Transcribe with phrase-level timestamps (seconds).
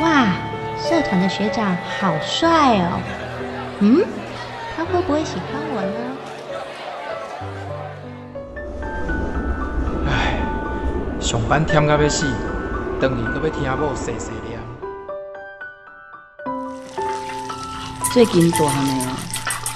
[0.00, 0.26] 哇，
[0.78, 3.00] 社团的学长好帅哦！
[3.80, 4.04] 嗯，
[4.76, 5.96] 他会不会喜欢我呢？
[10.06, 10.38] 唉，
[11.18, 12.26] 上班忝到要死，
[13.00, 14.60] 回去搁要听某碎碎念。
[18.12, 19.16] 最近大汉的啊，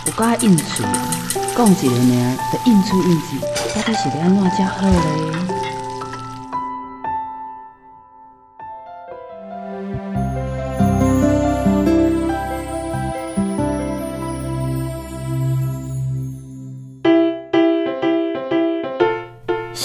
[0.07, 0.85] 有甲应酬，
[1.57, 3.41] 讲一个名，就应出应酬，
[3.75, 5.50] 到底是要安怎才好咧？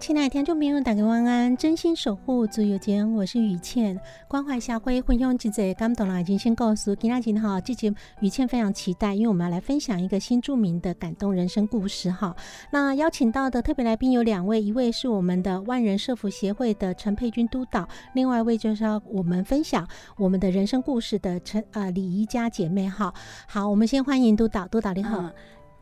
[0.00, 1.54] 亲爱的听众朋友，大家晚安！
[1.56, 6.94] 真心守护自由间，我是雨倩，关怀社会，分享一则感动的爱情新故事。
[6.94, 12.34] 今天哈，这节雨倩非常期待，因为我们要来分享一个新著名的感动人生故事哈。
[12.70, 23.12] 那邀请到的特别来宾有两位，一位是我们的万人社福协会的陈佩君督导，另外一位就是要我们分享我们的人生故事的陈呃李怡佳姐妹哈。
[23.48, 25.28] 好，我们先欢迎督导，督导你好，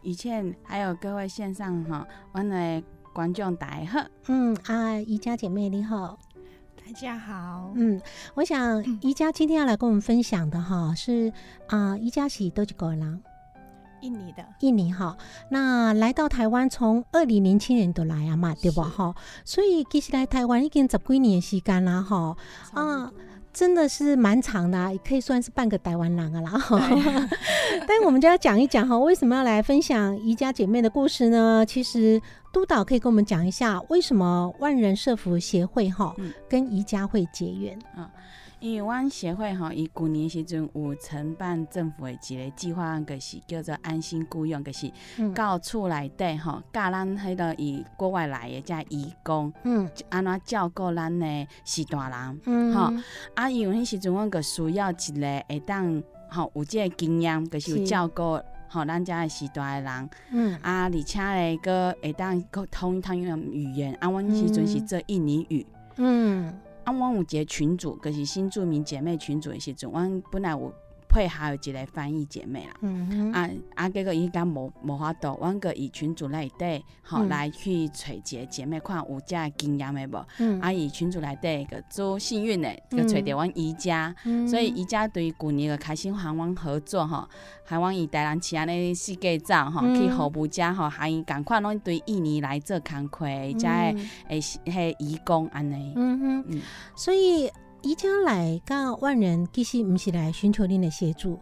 [0.02, 2.82] 雨倩，还有各位线上哈，完了。
[3.16, 6.18] 观众大家好，嗯啊，宜家姐妹你好，
[6.76, 7.98] 大家好，嗯，
[8.34, 11.32] 我想宜家今天要来跟我们分享的哈是
[11.68, 13.22] 啊，宜家是多吉个人，
[14.02, 15.16] 印尼的，印尼哈，
[15.50, 19.14] 那来到台湾从二零零七年都来啊嘛，对不哈？
[19.46, 22.36] 所以其实来台湾已经十几年时间啦哈，
[22.74, 23.10] 啊。
[23.56, 26.50] 真的是蛮长的，也可以算是半个台湾人啊啦。
[27.88, 31.64] 但我们就要讲一讲哈，为什么要来分享宜家姐妹的故事呢？
[31.66, 32.20] 其实
[32.52, 36.14] 督导可以跟我们讲一下，为什么万人社福协会哈
[36.50, 38.10] 跟宜家会结缘啊？
[38.58, 44.90] 因为阮协会吼，伊旧年时阵有承办政府的一个计划案，就是叫做安心雇佣，就是
[45.34, 52.92] 到厝内底吼，教咱迄个以国外来的遮义工，嗯，安怎照顾咱的时大人，嗯，吼，
[53.34, 65.66] 啊，因为迄时阵阮个需要一个会当吼有即个经验，就是有照顾吼咱遮的时大的人，嗯，啊，而且咧个会当沟通通用语言，啊，阮时阵是做印尼语，
[65.96, 66.52] 嗯。
[66.86, 70.72] 啊，阮有一个群主，就是新住民姐妹群主的时阵，阮本来有。
[71.16, 72.74] 配合有一个翻译姐妹啦，
[73.32, 80.26] 啊啊，结果伊讲无无法度，阮个以群主内底吼来去找一个姐妹看有遮经验的无，
[80.60, 84.14] 啊以群主内底个做幸运的，个找着阮宜家，
[84.46, 87.26] 所以宜家对旧年个开心和阮合作吼，
[87.64, 93.24] 还阮伊台南市安尼四界走吼去服务遮吼，还伊共款拢对印尼来做工课，
[93.58, 93.66] 遮
[94.28, 96.60] 诶迄义工安尼，嗯哼，
[96.94, 97.50] 所以。
[97.86, 101.38] 宜家来到万人，其实毋是来寻求您的协助，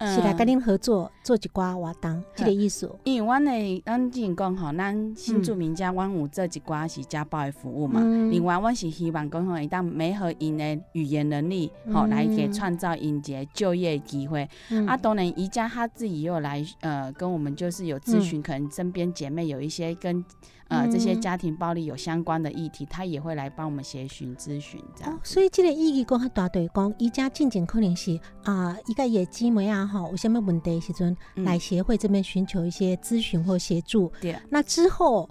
[0.00, 2.92] 是来跟您合作做一寡活动，这个意思。
[3.04, 8.00] 因为阮的咱之前讲吼，咱新住民家阮有做一寡是家暴的服务嘛。
[8.32, 14.42] 另外，阮是希望讲吼，会当美好因的语言能力，吼来给创造因一个就业机会。
[14.88, 20.24] 啊，当然宜家他自己又来呃跟我们就是有咨询，可能身边姐妹有一些跟。
[20.68, 25.18] 呃，这些家庭暴力有相关的议题，他也会来帮我们协询咨询，这样。
[25.22, 34.10] 所以这个意义讲很大，对讲，一家进前可能是啊，一个业绩没啊哈，有什么问题时阵来协会这边寻求一些咨询或协助。
[34.20, 34.36] 对。
[34.50, 35.28] 那之后。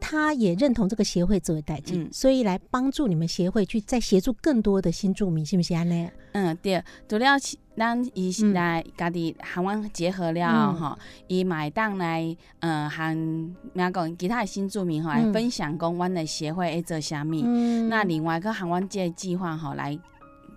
[0.00, 6.08] 他也认同这个协会作为代金，所以来帮助你们协会去再协助更多的新住民，是不是安尼？
[6.32, 6.82] 嗯，对。
[7.08, 7.38] 除了
[7.76, 13.16] 咱伊来家己和阮结合了吼，伊买当来呃和
[13.72, 17.42] 咩讲其他的新住民吼来分享讲阮的协会会做虾米。
[17.88, 19.98] 那另外个和阮这计划吼来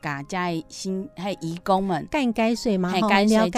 [0.01, 0.37] 甲遮
[0.67, 2.91] 新还义工们干该水嘛？
[2.91, 3.49] 干该税，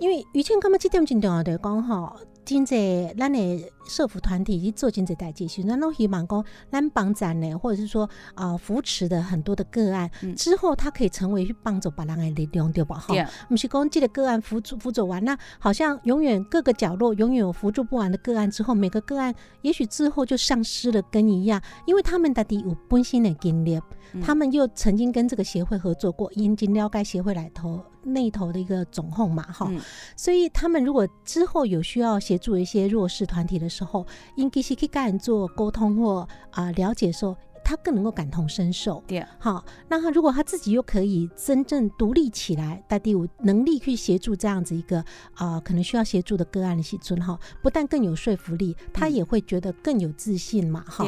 [0.00, 2.16] 因为于谦他们这点真重要的讲吼。
[2.44, 10.34] 真济咱的社服团体去做真济代志时，咱都希望讲咱帮咱的，或者是说啊、呃扶持的很多的个案、嗯。
[10.36, 12.96] 之后，他可以成为去帮助别人的力量，对吧？
[12.96, 13.14] 哈？
[13.14, 23.80] 对，不是讲这个个案辅助辅助完，那好像永远各个角落永远有辅助不完的个案之后，每个个案也许之后就丧失了根一样，因为他们到底有本身的经历，
[24.14, 24.20] 嗯。
[24.22, 29.80] 他们又曾经跟这个协会合作过，因金辽盖协会来头那头的一个总控嘛，哈、嗯。
[30.16, 34.06] 所以他们如果之后有需要协助一些弱势团体的时候，
[34.36, 39.02] 应该是去跟人做沟通或啊、了解的时候，他更能够感同身受。
[39.06, 45.02] 对，好，那他如果他自己又可以真正独立起来，带第五能力去协助这样子一个
[45.34, 51.04] 啊、可能需要协助的个案的时尊哈，不但更有说服力，他嗯也会觉得更有自信嘛，哈。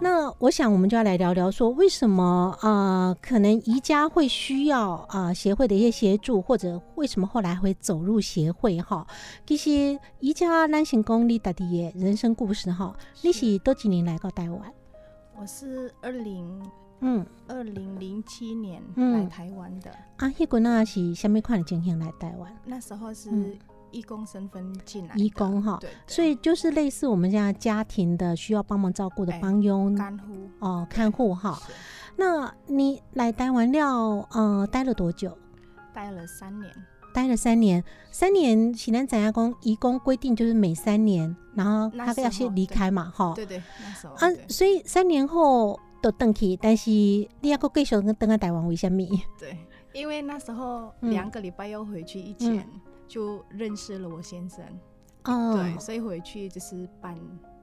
[0.00, 9.06] 那我想，我们就要来聊聊说，为什么呃，可能宜家会需要啊、呃协会的一些协助，或者为什么后来会走入协会哈？
[9.46, 14.60] 其实宜家咱成功你大的人生故事哈，你是多几年来到台湾？
[15.38, 19.12] 我是二零嗯，二零零七年嗯。
[19.12, 22.50] 来台湾的，啊，迄个那是什么款的情形来台湾？
[22.64, 23.56] 那时候是嗯。
[23.92, 25.78] 义工身份进来的，义工哈。
[25.80, 30.48] 对，所以就是类似我们现在家庭的需要帮忙照顾的哎帮佣看护。
[30.58, 31.58] 哦，看护哈。
[32.16, 35.38] 那你来台湾了，呃，待了多久？
[35.94, 36.70] 待了三年，
[37.16, 43.32] 待了三年，三年喜南展亚公移工规定就是每三年，然后他要先离开嘛，哈。
[43.34, 49.02] 对对，那时候啊，所以三年后都登去，但是你要搁继续跟登在台湾为什么？
[49.38, 49.56] 对，
[49.94, 52.68] 因为那时候嗯两个礼拜要回去以前，
[53.08, 54.62] 就认识了我先生，
[55.24, 57.18] 哦，对，所以回去就是办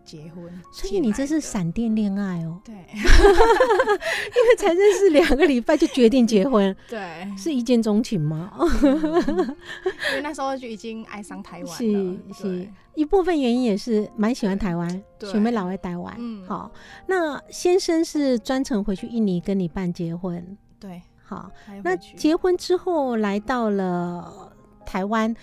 [0.06, 2.74] 结婚，所以你这是闪电恋爱哦，对。
[2.94, 8.52] 因为才认识两个礼拜就决定结婚， 对，是一见钟情吗？
[8.82, 16.14] 因为那时候就已经爱上台湾了，是是，一部分原因也是蛮喜欢台湾，准备老爱台湾。
[16.18, 16.46] 嗯。
[16.48, 16.72] 好，
[17.08, 21.50] 那先生是专程回去印尼跟你办结婚，对，好，
[21.84, 24.52] 那结婚之后来到了
[24.86, 25.34] 台湾，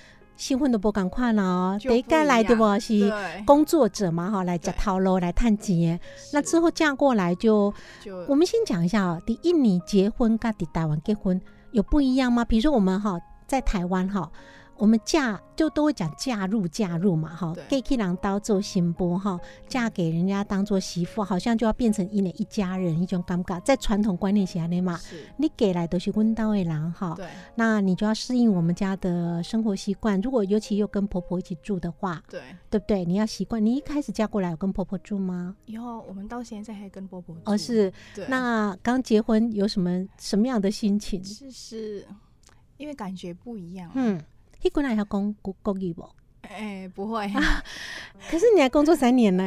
[0.41, 3.13] 新婚都不敢快了哦，第一该来的一不是，
[3.45, 6.01] 工作者嘛，哈，来夹对套路来探亲。
[6.33, 7.71] 那之后嫁过来就，
[8.03, 11.39] 就我们先讲一下哦，第印尼结婚跟第台湾结婚
[11.73, 12.43] 有不一样吗？
[12.43, 14.31] 比如说我们哈在台湾哈。
[14.81, 19.39] 我们嫁就都会讲嫁入嫁入嘛，哈，对给 K 郎刀做新波哈，
[19.69, 24.99] 嫁给人家当做媳妇，好像就要变成一人一家人一种尴尬，在传统观念下面嘛，
[25.37, 30.21] 你给来都是温刀的人哈，对那你就要适应我们家的生活习惯。
[30.23, 32.41] 如果尤其又跟婆婆一起住的话，对。
[32.71, 33.05] 对不对？
[33.05, 33.65] 你要习惯。
[33.67, 35.57] 你一开始嫁过来有跟婆婆住吗？
[35.67, 37.93] 以后我们到现在还跟婆婆住哦，住，是。
[38.29, 41.23] 那刚结婚有什么什么样的心情？
[41.25, 42.07] 是是，
[42.77, 44.23] 因为感觉不一样，啊嗯，
[44.63, 46.09] 一过来要讲国国语不？
[46.43, 47.31] 哎，不会，
[48.29, 49.43] 可是你还工作三年呢，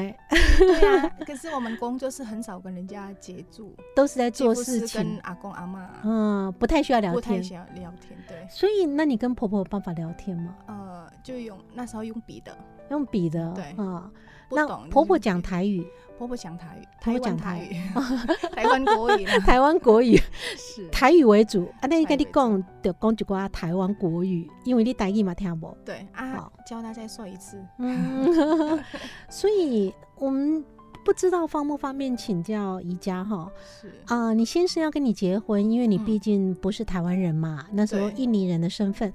[0.57, 7.21] 对啊， 可是我们工作是很少跟人家接触，都是在做事情，阿公阿妈嗯，不太需要聊天。
[7.21, 10.55] 不太想聊天，对，所以，那你跟婆婆有办法聊天吗？
[10.67, 12.55] 呃，就用那时候用笔的，
[12.89, 13.63] 用笔的，对。
[13.83, 14.09] 啊、
[14.49, 15.85] 那婆婆讲台语，
[16.23, 17.81] 婆婆讲台语，台湾台台语，
[18.55, 20.15] 台湾国语 台湾国语。
[20.55, 25.75] 是，台语为主，啊，那你跟你讲，就讲一寡台湾国语，因为你台语嘛听不。
[25.83, 28.81] 对啊好，教他再说一次，嗯，
[29.29, 30.63] 所以我们
[31.03, 33.51] 不知道方不方便请教宜家哈。
[33.81, 33.93] 是。
[34.05, 39.11] 啊、你先生要跟你结婚，因为你嗯毕竟不是台湾人嘛，那时候印尼人的身份。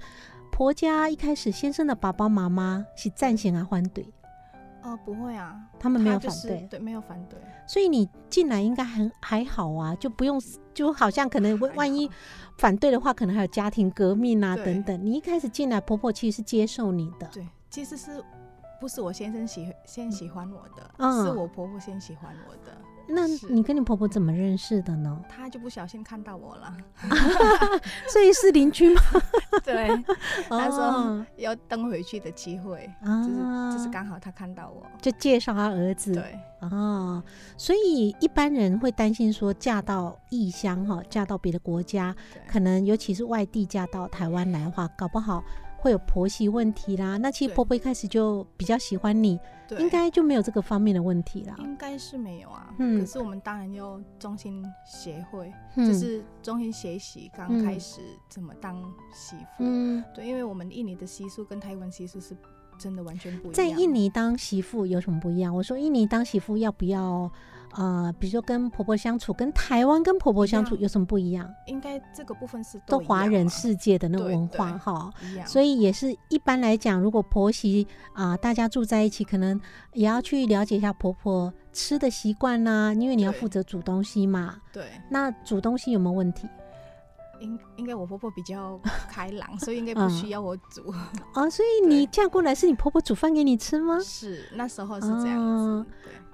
[0.51, 4.05] 婆家一开始先生的爸爸妈妈是赞成啊反对，
[4.89, 10.41] 哦，不会啊，他们没有他就是反对，对，没有反对，所以你进来应该很还好啊，就不用
[10.73, 12.11] 就好像可能万万一
[12.57, 15.05] 反对的话，可能还有家庭革命啊等等。
[15.05, 18.23] 你一开始进来，婆婆其实是接受你的，对，其实是
[18.81, 21.25] 不是我先生喜先喜欢我的，嗯。
[21.25, 22.77] 是我婆婆先喜欢我的，
[23.11, 25.21] 那你跟你婆婆怎么认识的呢？
[25.29, 26.77] 她就不小心看到我了，
[28.13, 29.01] 所以是邻居吗？
[29.65, 29.89] 对，
[30.51, 36.13] 那时候哦 要登回去的机会，啊就是就是刚好她看到我，就介绍她儿子。
[36.13, 37.23] 对，哦，
[37.57, 42.15] 所以一般人会担心说嫁到异乡哈，嫁到别的国家，
[42.47, 45.43] 可能尤其是外地嫁到台湾来的话，搞不好
[45.81, 47.17] 会有婆媳问题啦。
[47.17, 51.55] 那其实婆婆一开始就比较喜欢你，对，应该就没有这个方面的问题啦。
[51.61, 58.83] 应该是没有啊，嗯可是我们当然要中心协会，嗯就是中心学习刚嗯开始怎么当
[59.15, 62.37] 媳妇，嗯对，因为我们印尼的习俗跟台湾习俗是
[62.77, 63.53] 真的完全不一样。
[63.55, 65.55] 在印尼当媳妇有什么不一样？
[65.55, 67.31] 我说印尼当媳妇要不要？
[67.77, 71.49] 呃，比如说跟婆婆相处，跟台湾跟婆婆相处有什么不一样？
[71.67, 75.13] 应该这个部分是都华人世界的那个文化哈，
[75.47, 79.61] 所以也是一般来讲，如果婆媳啊大家住在一起，可能
[79.93, 84.57] 也要去了解一下婆婆吃的习惯呐，因为你要负责煮东西嘛。
[84.73, 84.85] 对。
[85.11, 86.49] 那煮东西有没有问题？
[87.41, 90.93] 应应该我婆婆比较 开朗，所以应该不需要我煮。
[91.35, 94.01] 哦，所以你嫁过来是你婆婆煮饭给你吃吗？
[94.03, 95.87] 是，那时候是这样子。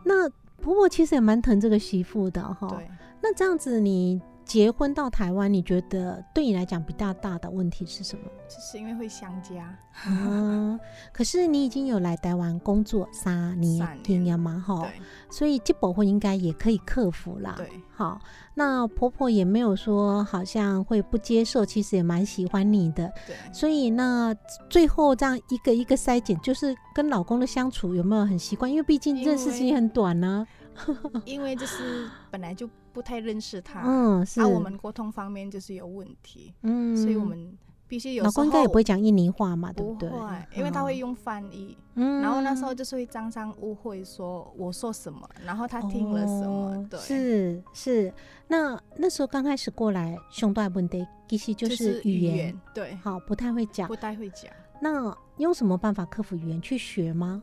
[0.05, 0.31] 那。
[0.65, 2.67] 婆婆其实也蛮疼这个媳妇的哈。
[2.71, 2.89] 对。
[3.21, 8.25] 那这样子，你结婚到台湾，你觉得对你来讲比较大的问题是什么？
[8.49, 9.77] 就是因为会相加。
[10.07, 10.79] 嗯。
[11.13, 14.63] 可是你已经有来台湾工作三年，听了吗？
[14.67, 14.87] 哈。
[15.31, 17.55] 所以这部分应该也可以克服啦。
[17.57, 17.69] 对。
[17.97, 18.21] 好，
[18.55, 23.11] 那婆婆也没有说好像会不接受，其实也蛮喜欢你的。
[23.27, 23.37] 对。
[23.53, 24.35] 所以那
[24.69, 28.71] 最后这样一个一个筛检，就是跟老公的相处有没有很习惯？
[28.71, 30.47] 因为毕竟认识时间很短呢。
[31.25, 38.25] 因为就是本来就不太认识他，嗯，是，我们沟通方面就是有问题，嗯，所以我们必须有。
[38.25, 40.11] 老公应该也不会讲印尼话嘛，对不对？
[40.57, 48.13] 因为他会用翻译，嗯，然后那时候就是会常常误会说我说什么，然后他听了什么，对，是是。
[48.47, 54.51] 那那时候刚开始过来，兄弟问题其实就是语言，对，好，不太会讲，不太会讲。
[54.81, 56.61] 那用什么办法克服语言？
[56.61, 57.43] 去学吗？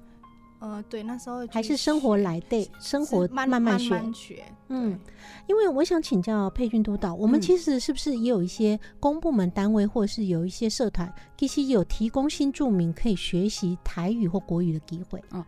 [0.62, 5.00] 呃，对，那时候还是生活来对，生活慢慢学，嗯，
[5.48, 15.20] 因为我想请教佩君督导，我们其实是不是也有一些公部门单位，或者是有一些社团，其实有提供新住民可以学习台语或国语的机会？
[15.32, 15.44] 哦，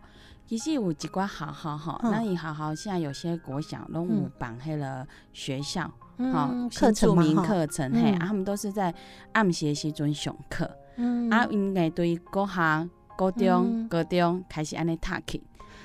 [0.48, 5.88] 其实有几关好好好，那你好好，现在有些国小都有绑黑了学校，
[6.32, 8.92] 好课程名课程，嘿，他们都是在
[9.30, 12.88] 暗学习中上课，嗯，啊，应该对国下。
[13.16, 15.42] 高中、高中开始安尼读去，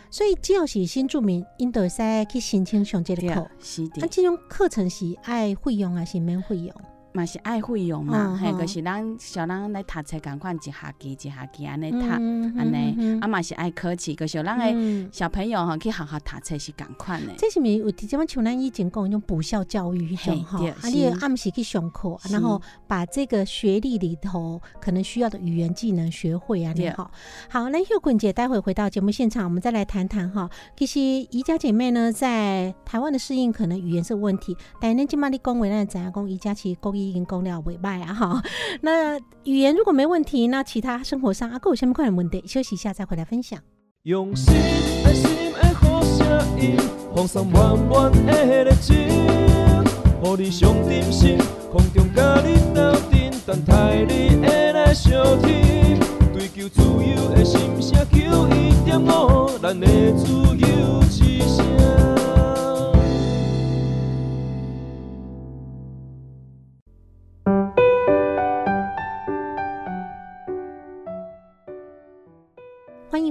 [0.09, 1.98] 所以只要是新住民，因都使
[2.29, 3.50] 去申请上这个课。
[3.59, 6.74] 是的，那这种课程是爱费用还是免费用？
[7.12, 17.34] 嘛是爱费用嘛，嘿，就是咱小人来读册，赶快一学期一学期安尼读，安尼，啊嘛是爱考试，可是咱诶小朋友哈去好好读册是赶快的。
[17.36, 27.10] 这是咪有直接像咱以前讲迄种补校教育种哈，啊你暗时去上课，然后把这个学历里头可能需要的语言技能学会啊，你好，
[27.50, 30.48] 好，那秀坤姐待会回到节目现场，我们再来谈谈哈。
[30.78, 36.99] 其实宜家姐妹呢，在台湾的适应可能语言是问题，但恁今嘛你讲话咱怎样讲宜家其实讲。
[37.08, 38.44] 已经讲了尾拜啊哈，
[38.82, 42.44] 那语言如果没问题，那其他生活上啊，各有什么快的问题？
[42.46, 43.60] 休息一下再回来分享。
[44.03, 44.53] 用心
[45.06, 46.27] 爱心的好声
[46.60, 46.77] 音，
[47.15, 51.38] 放松满满的热情，予你上点心，
[51.72, 56.00] 空中甲你斗阵，等待你的来相听，
[56.34, 62.18] 追求自由的心声，求一点五，咱的自由之声。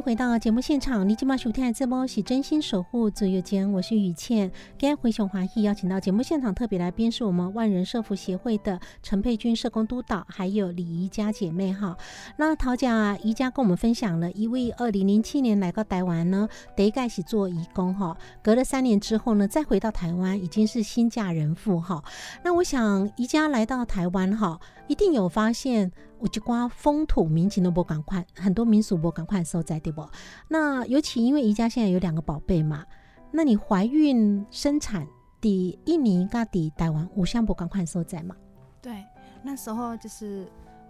[0.09, 4.51] 回到节目现场，你今晚收听的节目是真心守护自由间，我是雨倩。
[4.79, 11.95] 今天回雄华裔邀请到节目现场特别来宾是我们万人社福协会的陈佩君社工督导，还有李宜佳姐妹哈。
[12.39, 22.03] 那陶家宜家跟我们分享了一位二零零七年来到台湾呢，得盖是做义工哈，隔了三年之后呢，再回到台湾已经是新嫁人妇哈。
[22.43, 25.93] 那我想宜家来到台湾哈，一定有发现。
[26.21, 30.07] 我就刮风土民情都不赶快，很多民俗不赶快收在对不？
[30.49, 32.85] 那尤其因为宜家现在有两个宝贝嘛，
[33.31, 35.07] 那你怀孕生产
[35.41, 38.35] 的印尼跟的台湾，五项不赶快收在嘛？
[38.83, 39.05] 对，
[39.43, 40.47] 那时候就是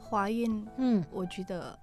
[0.09, 1.79] 怀孕，嗯，我觉得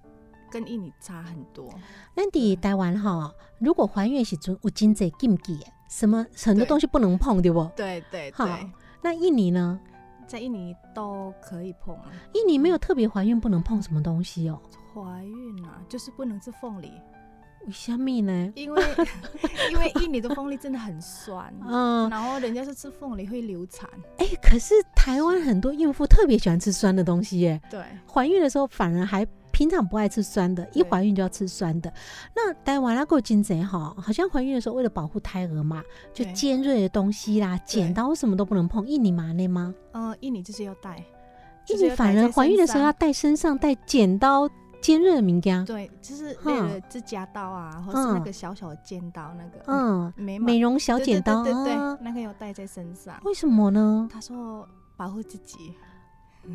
[0.50, 1.74] 跟印尼差很多。
[2.16, 5.60] 那的台湾哈，如果怀孕时阵有经济禁忌，
[5.90, 7.64] 什么很多东西不能碰对不？
[7.76, 8.70] 对对对。
[9.02, 9.80] 那印尼呢？
[10.28, 11.98] 在印尼都可以碰，
[12.34, 14.60] 印尼没有特别怀孕不能碰什么东西哦。
[14.94, 16.92] 怀孕啊，就是不能吃凤梨。
[17.66, 18.52] 为什么呢？
[18.56, 18.84] 因为
[19.72, 23.90] 因为印尼的凤梨真的很酸， 嗯，然后人家是吃凤梨会流产。
[24.18, 27.60] 哎，可是台湾很多孕妇特别喜欢吃酸的东西耶。
[27.70, 29.26] 对，怀孕的时候反而还。
[29.56, 31.90] 平常不爱吃酸的，一怀孕就要吃酸的。
[32.36, 35.82] 那台湾那个金贼哈，好像怀孕的时候为了保护胎儿嘛，
[36.14, 38.86] 就尖锐的东西啦、剪刀什么都不能碰。
[38.86, 39.74] 印尼嘛那吗？
[39.94, 41.02] 呃，印尼就是要带。
[41.70, 44.50] 印尼反而怀孕的时候要带身上带剪刀、
[44.82, 45.64] 尖锐的名家。
[45.66, 49.64] 对，就是为了指甲刀啊，或是那个小小的尖刀那个。
[49.68, 53.18] 嗯，美美容小剪刀，对对对，那个要带在身上。
[53.24, 54.10] 为什么呢？
[54.12, 55.74] 他说保护自己。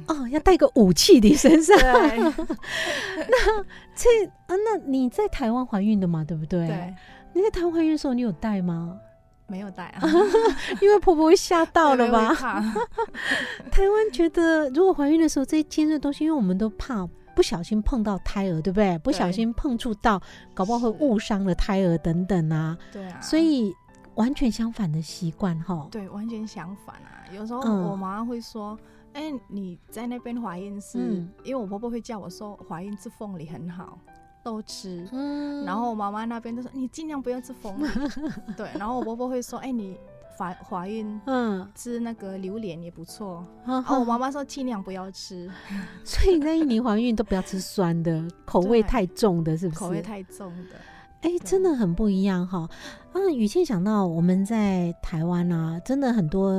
[0.06, 1.76] 哦，要带个武器你身上。
[1.80, 6.66] 那这啊，那你在台湾怀孕的嘛，对不对？
[6.66, 6.94] 对，
[7.35, 8.99] 你在台湾怀孕的时候，你有带吗？
[9.47, 10.00] 没有带啊，
[10.80, 12.32] 因为婆婆会吓到了吧？
[13.73, 17.04] 台湾觉得，如果怀孕的时候这些尖锐的东西，因为我们都怕
[17.35, 18.97] 不小心碰到胎儿，对不对？
[18.99, 20.23] 不小心碰触到，
[20.54, 22.78] 搞不好会误伤了胎儿等等啊。
[22.92, 23.75] 对啊，所以
[24.14, 25.88] 完全相反的习惯哈。
[25.90, 27.26] 对，完全相反啊。
[27.32, 28.78] 有时候嗯我妈会说
[29.20, 30.98] ：“哎、你在那边怀孕是？
[30.98, 33.98] 嗯因为我婆婆会叫我说怀孕吃凤梨很好，
[34.42, 35.06] 都吃。
[35.12, 37.88] 嗯然后我妈妈那边就说：“你尽量不要吃凤梨。
[38.56, 39.98] ”对，然后我婆婆会说：“哎、你
[40.38, 45.50] 怀怀孕嗯，吃那个榴莲也不错。”啊然后我妈妈说：“尽量不要吃，
[46.02, 49.80] 所以那一年怀孕都不要吃酸的， 口味太重的，是不是？
[49.80, 50.76] 口味太重的。
[51.22, 52.66] 哎、真的很不一样哈。
[53.12, 56.50] 啊，雨倩想到我们在台湾啊，真的很多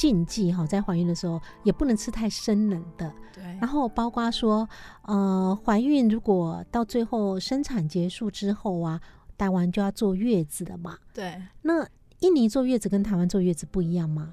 [0.00, 4.66] 禁忌哈，在怀孕的时候也不能吃太生冷的。”对然后包括说，
[5.02, 8.98] 呃，怀孕如果到最后生产结束之后啊，
[9.36, 10.96] 台湾就要坐月子了嘛。
[11.12, 11.86] 对那
[12.20, 14.32] 印尼坐月子跟台湾坐月子不一样吗？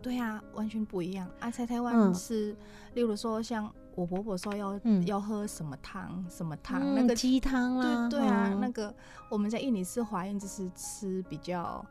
[0.00, 1.50] 对啊，完全不一样啊！
[1.50, 2.56] 在台嗯湾是，
[2.94, 8.94] 例如说像我婆婆说要、嗯要喝什么汤什么汤，嗯那个鸡汤啦，对对啊，哦那个
[9.28, 11.84] 我们在印尼是怀孕就是吃比较、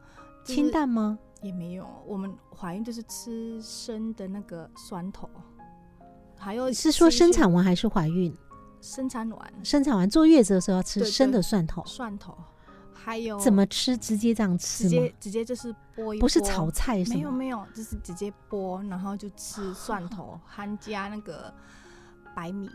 [0.43, 1.19] 就是清淡吗？
[1.45, 5.29] 也没有，我们怀孕就是吃生的那个蒜头，
[6.35, 8.35] 还有是说生产完还是怀孕？
[8.81, 12.35] 生产完生产完坐月子的时候要吃生的蒜头，蒜头，
[12.93, 13.95] 还有怎么吃？
[13.95, 15.15] 直接这样吃吗直接？
[15.19, 17.15] 直接就是剥一剥，不是炒菜是吗？
[17.15, 21.53] 没有没有，就是直接剥，然后就吃蒜头， 含加那个
[22.35, 22.69] 白米，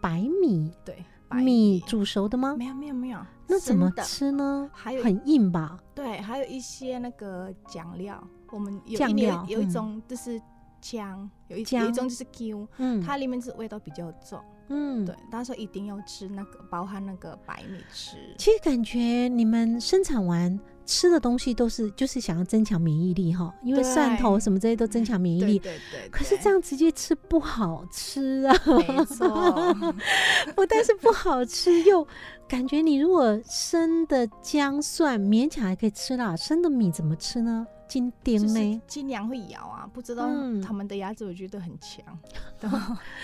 [0.00, 2.54] 白米对，白米煮熟的吗？
[2.58, 3.90] 没有没有没有，那怎么？
[4.02, 4.68] 吃呢？
[4.72, 5.78] 还有很硬吧？
[5.94, 10.40] 对，还有一些那个酱料，我们有酱一料嗯有有一种就是
[10.80, 18.98] 姜，有一有一种就是 Q，嗯，它里面是味道比较重，嗯对，他说一定要吃那个包含那个白米吃，其实感觉
[19.28, 25.58] 你们生产完吃的东西都是就是想要增强免疫力哈，因为蒜头什么这些都增强免疫对力。
[25.58, 29.74] 对对，可是这样直接吃不好吃啊，对没错，
[30.56, 32.06] 不但是不好吃，又
[32.48, 37.66] 感觉你如果生的姜蒜勉强还可以吃啦，生的米怎么吃呢？
[37.88, 38.82] 金丁就是呢？
[38.86, 40.60] 尽量会咬啊，不知道嗯。
[40.60, 42.04] 他们的牙齿我觉得很强，
[42.60, 42.68] 都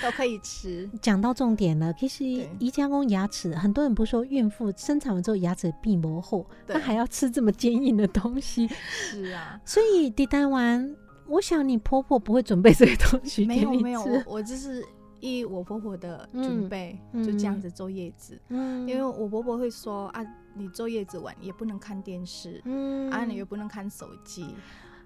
[0.02, 6.75] 都可以吃，讲到重点了，其实对宜家公牙齿，很多人不是说孕妇生产完之后牙齿闭膜后，对。
[6.75, 9.61] 那还要吃这么坚硬的东西，是啊。
[9.64, 10.97] 所以抵单完，
[11.28, 14.85] 我想你婆婆不会准备这些东西没有没有，吃我我就是
[15.21, 18.40] 依我婆婆的嗯准备，就这样子坐月子。
[18.49, 18.88] 嗯。
[18.88, 20.24] 因为我婆婆会说啊，
[20.55, 24.55] 你坐月子晚也不能看电视，嗯啊，你又不能看手机，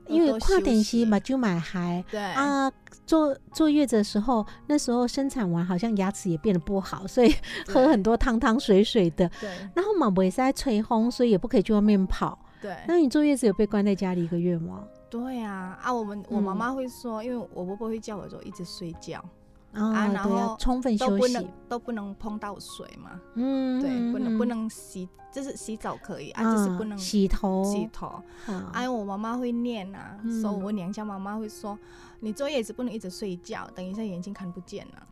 [0.07, 2.05] 因为跨点息息嘛就买孩。
[2.11, 2.71] 对啊，
[3.07, 7.35] 坐坐月子的时候，那时候生产完好像牙齿也变得不好，所以
[7.67, 9.29] 喝很多汤汤水水的。
[9.41, 12.39] 对然后嘛，我也是在吹风，所以也不可以去外面跑。
[12.61, 14.85] 对那你坐月子有被关在家里一个月吗？
[15.09, 15.95] 对啊啊！
[15.95, 19.25] 我们我妈嗯妈会说，因为我婆婆会叫我说一直睡觉，
[19.73, 21.49] 啊，然后充分休息都不能。
[21.69, 27.63] 都不能碰到水嘛，嗯，对，不能不嗯能洗，就是洗澡可以啊，就是不能洗头。
[27.65, 28.07] 洗头。
[28.47, 31.79] 啊哎，我妈妈会念啊，嗯所以我娘家妈妈会说，
[32.21, 35.07] 你坐月子不能一直睡觉，等一下眼睛看不见了。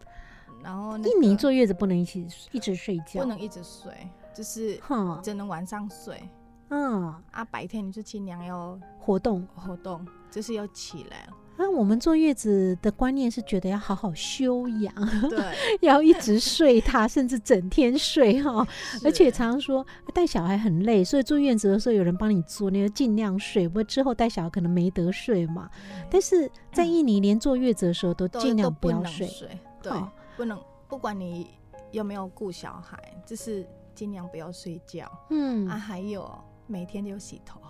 [0.63, 3.93] 然后、那印尼个坐月子不能一起一直睡觉，不能一直睡，
[4.35, 4.81] 就是，
[5.23, 6.29] 只能晚上睡
[6.71, 9.47] 嗯，啊，白天你就尽量要活动。
[9.55, 11.29] 活动，就是要起来。
[11.59, 14.95] 那我们坐月子的观念是觉得要好好休养，
[15.29, 15.39] 对，
[15.81, 18.67] 要一直睡它，甚至整天睡哈。
[19.05, 25.71] 而且常常说带小孩很累，所以坐月子的时候有人帮你做，你就尽量睡，不过之后带小孩可能没得睡嘛。
[26.11, 29.49] 但是在印尼连坐月子的时候都都尽量不要睡，睡，
[29.83, 31.49] 对好，不能不管你
[31.91, 35.77] 有没有顾小孩，就是尽量不要睡觉、嗯啊。
[35.77, 36.31] 还有
[36.67, 37.61] 每天都有洗头，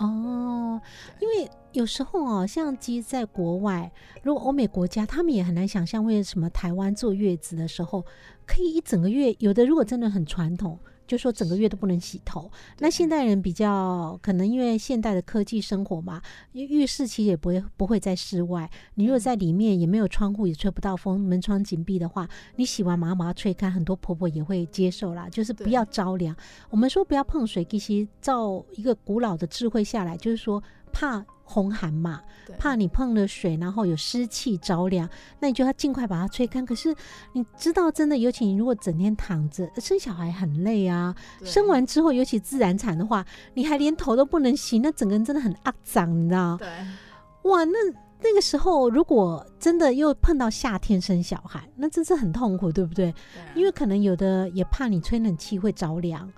[0.00, 0.80] 哦，
[1.20, 8.04] 因为有时候哦，像其实在国外，如果欧美国家，他们也很难想象为什么台湾坐月子的时候
[8.46, 10.78] 可以一整个月，有的如果真的很传统。
[11.10, 26.32] 就说整个月都不能洗头，那现代人比较可能因为现代的科技生活嘛，浴室其实也不会不会在室外，你如果在里面也没有窗户也吹不到风，门窗紧闭的话，你洗完马上把它吹开，很多婆婆也会接受啦，就是不要着凉。
[26.68, 32.20] 我们说不要碰水，其实照一个古老的智慧下来，就是说怕红寒嘛，
[32.58, 35.08] 怕你碰了水，然后有湿气着凉，
[35.40, 36.64] 那你就要尽快把它吹干。
[36.64, 36.94] 可是
[37.32, 41.14] 你知道，真的，尤其你如果整天躺着，生小孩很累啊。
[41.44, 43.24] 生完之后，尤其自然产的话，
[43.54, 46.56] 你还连头都不能洗，那整个人真的很肮脏，你知道？
[46.56, 46.68] 对
[47.50, 47.72] 哇，那
[48.22, 53.12] 那个时候如果真的又碰到夏天生小孩，那真是很痛苦，对不对？
[53.54, 56.30] 因为可能有的也怕你吹冷气会着凉。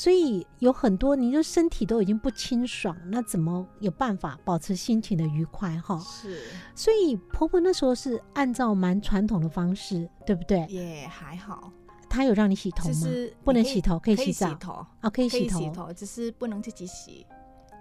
[0.00, 5.98] 所以有很多，你就身体都已经不清爽，那怎么有办法保持心情的愉快哈？
[5.98, 6.40] 是。
[6.74, 10.64] 所以婆婆那时候是按照蛮传统的方式，对不对？
[10.70, 11.70] 也还好。
[12.08, 13.06] 她有让你洗头吗？
[13.44, 14.86] 不能洗头，可以洗澡。
[15.02, 17.26] 啊，可以洗头，只是不能自己洗，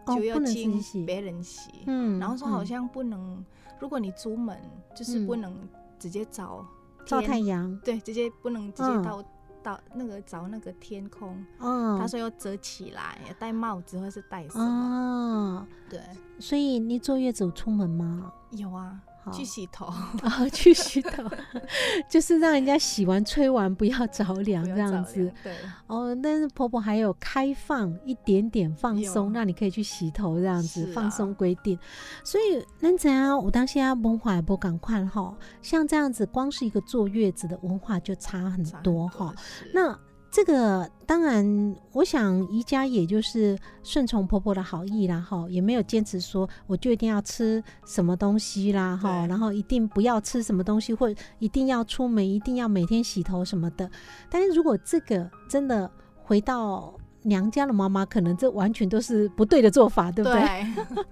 [0.05, 1.71] 就要请别人洗。
[1.87, 2.19] 嗯。
[2.19, 3.41] 然后说好像不能，
[3.79, 4.59] 如果你出门
[4.93, 5.57] 就是不能
[5.97, 6.65] 直接照
[7.05, 9.23] 照太阳，对，直接不能直接到。
[9.69, 15.67] 到那个找那个天空，他说要折起来，戴帽子或是戴什么？
[15.87, 16.01] 对，
[16.39, 18.31] 所以你坐月子出门吗？
[18.51, 18.99] 有啊。
[19.31, 19.85] 去洗头
[20.23, 21.23] 啊，去洗头，
[22.09, 25.31] 就是让人家洗完吹完不要着凉这样子。
[25.43, 25.53] 对
[25.87, 31.77] 哦，但是婆婆还有开放一点点放松，让你可以去洗头这样子放松规定。
[32.23, 33.37] 所以那怎样？
[33.37, 39.33] 我当下文化也不赶快哈，像这样子，光是一个坐月子的文化就差很多哈。
[39.73, 39.97] 那。
[40.31, 53.89] 这个当然，我想宜家也就是顺从婆婆的好意啦，哈，也没有坚持说我就一定要吃什么东西啦，哈，然后一定不要吃什么东西，或一定要出门，一定要每天洗头什么的。
[54.29, 55.89] 但是如果这个真的
[56.21, 60.39] 回到娘家的妈妈，可能这完全都是不对的做法，对不对？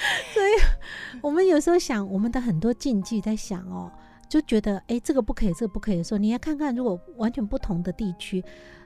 [0.32, 3.92] 所以我们有时候想，我们的很多禁忌，在想哦。
[4.30, 8.42] 就觉得哎，这个不可以，这个不可以的时候，你要看看，如果完全不同的地区，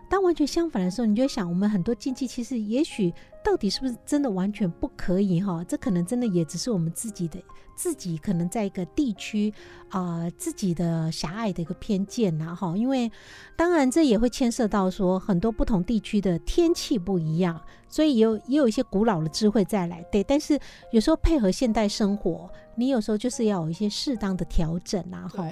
[0.09, 3.12] 当完全相反的时候，你就想，我们很多禁忌其实也许
[3.44, 5.62] 到底是不是真的完全不可以哈？
[5.64, 7.38] 这可能真的也只是我们自己的
[7.76, 9.52] 自己可能在一个地区
[9.90, 12.74] 啊自己的狭隘的一个偏见呐哈。
[12.74, 13.11] 因为
[13.54, 20.59] 当然这也会牵涉到说很多不同地区的天气不一样，所以有也有一些古老的智慧再来对，但是
[20.90, 22.50] 有时候配合现代生活。
[22.76, 25.48] 你有时候就是要有一些适当的调整啊，哈。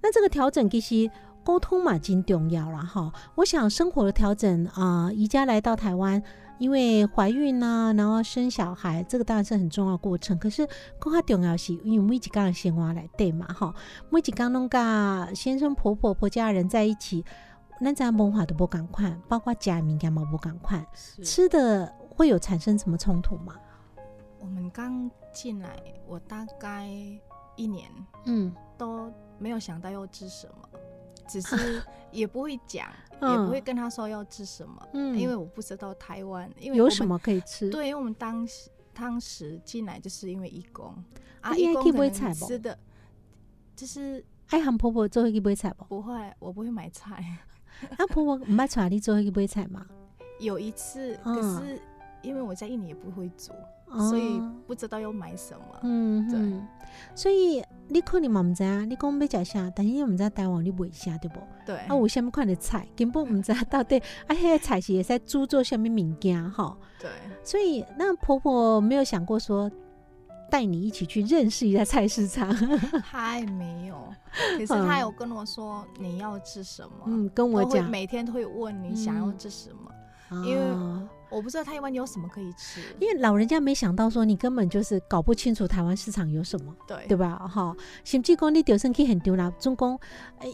[0.00, 1.10] 那这个调整其实
[1.44, 3.12] 沟通嘛，真重要了哈。
[3.34, 6.22] 我想生活的调整啊，宜家来到台湾，
[6.58, 10.38] 因为怀孕呐，然后生小孩，这个当然是很重要过程。
[10.38, 10.66] 可是
[10.98, 13.74] 更加重要是，因为每一家的生活来对嘛，哈。
[14.10, 17.24] 每一家拢甲先生婆婆婆家人在一起，
[17.80, 20.86] 那咱文化都不赶快，包括家民干嘛不赶快，
[21.24, 23.54] 吃的会有产生什么冲突吗？
[24.42, 26.88] 我们刚进来，我大概
[27.54, 27.88] 一年，
[28.24, 30.68] 嗯，都没有想到要吃什么，
[31.28, 32.88] 只是 也不会讲，
[33.20, 40.92] 也不会跟他说要吃什么，嗯，因为我不知道台湾，因为有什么可以吃，对，因为我们当时当时进来就是因为义工，
[41.40, 42.76] 啊，义工可以吃的，
[43.76, 45.84] 就是爱喊婆婆做一个买菜不？
[45.84, 47.38] 不会，我不会买菜。
[47.96, 49.86] 啊，婆婆唔买菜，你做一个买菜吗？
[50.40, 51.80] 有一次，可是
[52.22, 53.52] 因为我在印尼也不会煮。
[53.98, 56.60] 所以不知道要买什么，嗯，对，
[57.14, 61.40] 所以你可能嘛唔知啊，你讲要食啥，但是你唔知台湾你买啥对不？
[61.66, 66.76] 对，啊，有什么款的菜，根本唔知到底啊，迄个菜是会使煮做什么物件哈？
[66.98, 67.10] 对，
[67.44, 69.70] 所以那婆婆没有想过说
[70.50, 72.52] 带你一起去认识一下菜市场，
[73.02, 73.96] 还没有，
[74.56, 80.62] 可是他有跟我说你要吃什么，嗯，跟我讲，每天都会问你想要吃什么，因为。
[81.32, 87.36] 我不知道台湾有什么可以吃，因为老人家没想到说你根本就是搞不清楚台湾市场有什么，对对吧？
[87.48, 89.98] 哈，甚至讲你丢生气很丢啦，中公，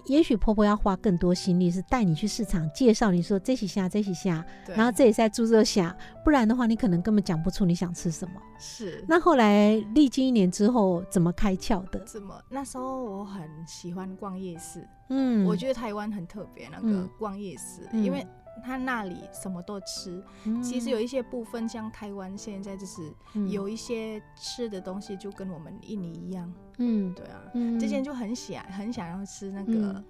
[0.06, 8.34] 也许婆婆要花更多心力是带你去市场介绍，你说这些虾这些虾，然后这也在猪肉虾，不然的话你可能根本讲不出你想吃什么。
[8.60, 11.98] 是，那后来历经一年之后怎么开窍的？
[12.04, 12.40] 怎么？
[12.48, 18.26] 那时候我很喜欢逛夜市，嗯，我觉得台湾很特别，那个逛夜市，因为。
[18.64, 20.22] 他那里什么都吃，
[20.62, 23.12] 其实有一些部分像台湾现在就是
[23.48, 27.42] 有一些吃的东西就跟我们印尼一样，嗯，对啊，
[27.78, 30.02] 之前就很想很想要吃那个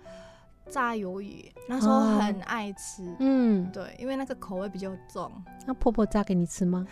[0.69, 5.31] 炸鱿鱼，那时候很爱吃，嗯，对，因为那个口味比较重。
[5.67, 6.87] 那婆婆炸给你吃吗？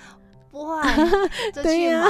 [0.56, 0.82] 哇，
[1.52, 2.06] 对呀，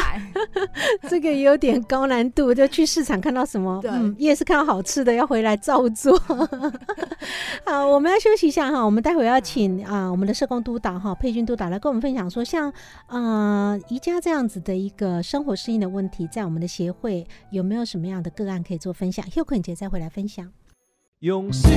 [1.08, 6.16] 这个有点高难度，就去市场看到什么，嗯，夜市看到好吃的要回来照做。
[7.66, 12.72] 好，我们要休息一下哈，我们待会要请啊我们的社工督导哈佩君督导来跟我们分享说，像
[13.08, 19.28] 呃宜家这样子的一个生活适应的问题，在我们的协会有没有什么样的个案可以做分享？
[19.30, 20.48] 休困姐再回来分享。
[21.20, 21.70] 用心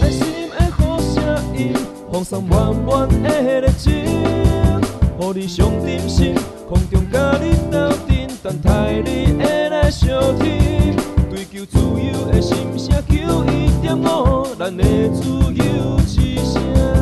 [0.00, 1.22] 爱心爱好声
[1.56, 1.72] 音，
[2.10, 4.75] 放松满满的热情。
[5.18, 6.34] 予你上点心，
[6.68, 10.94] 空中甲你斗阵，等待你会来相听。
[11.30, 15.22] 追求自由的心声，求一点五，咱的自
[15.54, 16.95] 由之声。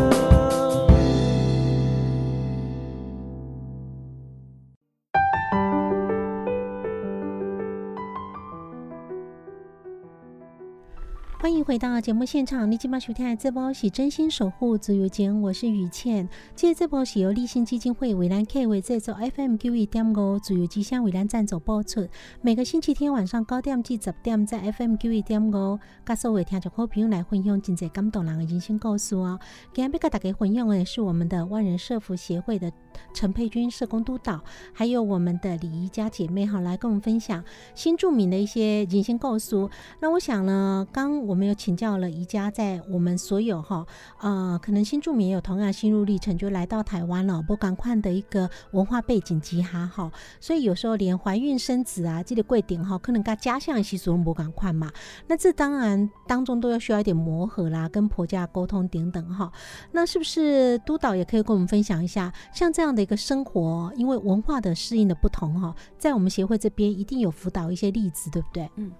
[11.44, 16.26] 欢迎回到节目现场，你今晚收听的这波是真心守护自由间，我是雨倩。
[16.54, 22.09] 今日这波是由立信基金会为咱 K 为制作 FM 九一点五自由之声为咱赞助播出。
[22.40, 29.38] 每个星期天晚上九点至十点，在 FM 九一点五，跟所有听众好朋友来分享真济感动人的人生故事哦。
[29.74, 32.72] 今日要跟大家分享的是我们的万人社福协会的
[33.12, 34.40] 陈佩君社工督导，
[34.72, 39.54] 还有我们的李怡家姐妹哈，来跟我们分享新著名的一些人生故事。
[40.00, 43.85] 那我想呢，刚我我们有请教了宜家，在我们所有哈
[44.20, 54.88] 呃，可能新住民也有同样心路历程，就来到台湾了，不赶快的一个文化背景极哈哈，所以有时候连怀孕生子啊，这个贵点哈，可能跟家乡习俗不赶快嘛。
[55.27, 59.51] 那这当然当中都要需要一点磨合啦，跟婆家沟通等等哈。
[59.90, 68.70] 那是不是督导也可以跟我们分享一下，像这样的一个生活，因为文化的适应的不同哈，在我们协会这边一定有辅导一些例子，对不对？
[68.77, 68.92] 嗯。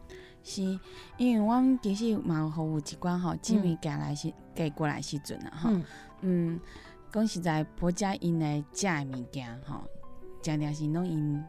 [0.45, 0.63] 是，
[1.17, 5.71] 因为阮其实嘛有服务一寡吼，姊妹嫁来时嫁过来时阵啊，吼，
[6.21, 6.61] 嗯，
[7.11, 9.81] 讲实在婆家因来食的物件吼，
[10.43, 11.43] 常常是拢因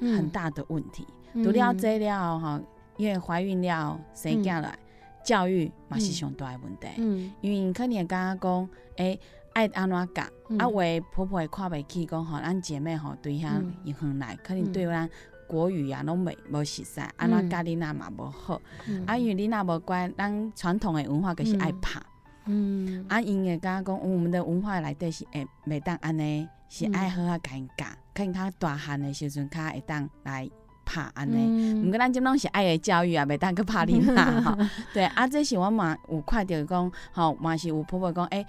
[0.00, 1.04] 很大的问题。
[1.34, 2.60] 除了这了吼，
[2.96, 4.78] 因为怀孕了生囝来，
[5.24, 6.86] 教育嘛是上大的问题。
[6.98, 9.18] 嗯，因为因可能刚刚讲，诶，
[9.54, 10.22] 爱安怎教，
[10.56, 15.10] 啊，为婆婆会看袂起，讲吼，咱姐妹吼对遐一远来，可能对咱。
[15.50, 18.60] 国语啊，拢袂无熟悉，啊，那教你那嘛无好，
[19.04, 22.00] 啊，因为你那无乖，咱传统的文化就是爱拍，
[22.44, 27.84] 嗯，啊，因为刚刚讲我们的文化内底是会袂当安尼，是爱好啊教因教，
[28.14, 30.48] 可能较大汉的时阵较会当来
[30.84, 34.56] 拍安尼，毋过咱即拢是爱的教育啊，袂当去拍你那 吼，
[34.94, 38.46] 对，啊，这是我嘛有看到讲，吼，嘛是有婆婆讲，诶，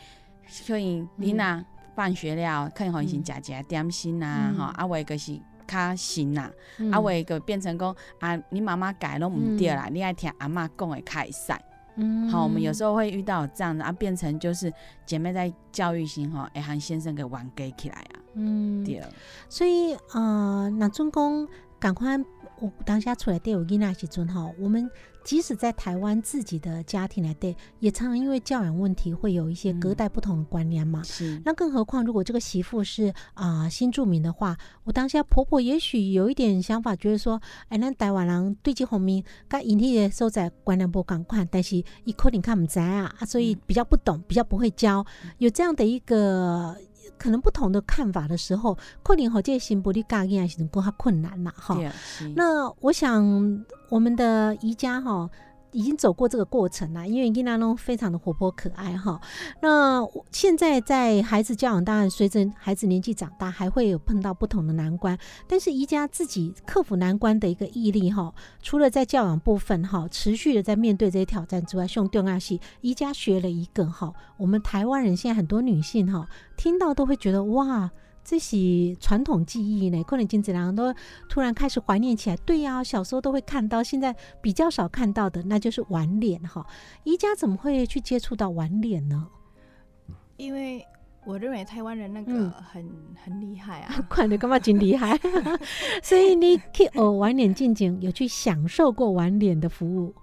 [0.68, 5.40] 可能你那放学了，可能互伊先食食点心啊，吼，啊，为个是。
[5.80, 6.52] 较新呐，
[6.92, 11.54] 啊，为个变成讲啊，你妈妈改拢毋对啦，你爱听阿妈讲会开使。
[11.96, 14.72] 嗯，好，我们有时候会遇到这样的啊，变成就是
[15.06, 18.16] 姐妹在教育型吼，会喊先生给玩给起来啊。
[18.36, 19.04] 嗯，对。
[19.50, 21.46] 所以呃，那中公
[21.78, 22.18] 赶快，
[22.62, 24.90] 我当下出来对我囡仔时阵哈，我们。
[25.24, 31.04] 即使在台湾自己的家庭来对，也常常因为教养问题会有一些隔代不同的观念嘛。
[31.04, 31.40] 是。
[31.46, 45.06] 那更何况如果这个媳妇是啊新住民的话，我当下婆婆也许有一点想法，觉得说，哎，那台湾人对这方面该引起的所在观念不赶快，但是一可能看不在啊，所以比较不懂，比较不会教，
[45.38, 46.76] 有这样的一个。
[47.22, 51.78] 可能不同的看法的时候，可能和这心不力教应还是能够较困难啦，哈。
[52.36, 55.30] 那我想我们的宜家哈。
[55.72, 59.20] 已经走过这个过程了，因为伊娜龙非常的活泼可爱哈。
[59.62, 65.18] 那现在在孩子教养，当然随着孩子年纪长大，还会有碰到不同的难关。
[65.48, 77.92] 但是宜家自己克服难关的一个毅力哈，除了在教养部分哈，持续的在面对这些挑战之外，兄弟啊是宜家学了一个哈，我们台湾人现在很多女性哈，听到都会觉得哇。
[78.24, 80.94] 这些传统记忆呢，可能金子良都
[81.28, 82.38] 突然开始怀念起来。
[82.38, 86.66] 对呀，小时候都会看到，现在比较少看到的，那就是碗脸哈。
[87.04, 89.28] 宜家怎么会去接触到碗脸呢？
[90.38, 90.86] 因为
[91.24, 92.90] 我认为台湾人那个很
[93.24, 95.20] 很厉害啊， 管的干嘛真厉害？
[96.02, 100.14] 所以你去哦碗脸进景有去享受过碗脸的服务。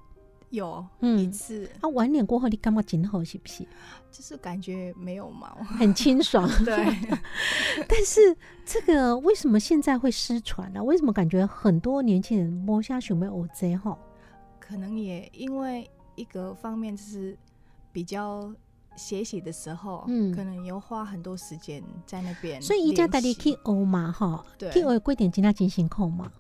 [0.50, 3.64] 有一次，啊，晚脸过后你感觉今后是不是？
[4.10, 6.48] 就是感觉没有毛，很清爽。
[6.64, 6.76] 对，
[7.86, 8.34] 但是
[8.64, 10.82] 这个为什么现在会失传呢？
[10.82, 13.98] 为什么感觉很多年轻人摸下去没有 OZ 哈？
[14.58, 17.36] 可能也因为一个方面就是
[17.92, 18.50] 比较
[18.96, 22.60] 学习的时候，嗯，可能要花很多时间在那边。
[22.62, 24.42] 所以一家带你去欧嘛哈？
[24.58, 26.32] 对，去欧贵点今天进行扣嘛？